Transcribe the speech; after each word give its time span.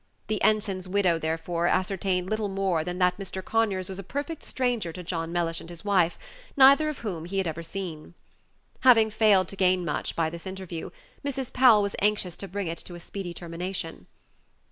The 0.25 0.41
ensign's 0.43 0.87
widow, 0.87 1.19
therefore, 1.19 1.67
ascertained 1.67 2.27
little 2.27 2.47
more 2.47 2.83
than 2.83 2.97
that 2.97 3.19
Mr. 3.19 3.45
Conyers 3.45 3.87
was 3.87 3.99
a 3.99 4.03
perfect 4.03 4.41
stranger 4.41 4.91
to 4.91 5.03
John 5.03 5.31
Mellish 5.31 5.61
and 5.61 5.69
his 5.69 5.85
wife, 5.85 6.17
neither 6.57 6.89
of 6.89 6.97
whom 7.05 7.25
he 7.25 7.37
had 7.37 7.45
ever 7.45 7.61
seen. 7.61 8.15
Having 8.79 9.11
failed 9.11 9.47
to 9.49 9.55
gain 9.55 9.85
much 9.85 10.15
by 10.15 10.31
this 10.31 10.47
interview, 10.47 10.89
Mrs. 11.23 11.53
Powell 11.53 11.83
was 11.83 11.95
anxious 12.01 12.35
to 12.37 12.47
bring 12.47 12.65
it 12.65 12.79
to 12.79 12.95
a 12.95 12.99
speedy 12.99 13.31
termination. 13.35 14.07